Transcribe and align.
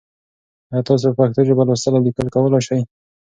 ایا 0.71 0.81
تاسو 0.87 1.07
په 1.09 1.15
پښتو 1.19 1.41
ژبه 1.47 1.63
لوستل 1.67 1.93
او 1.97 2.05
لیکل 2.05 2.27
کولای 2.35 2.61
سئ؟ 2.67 2.79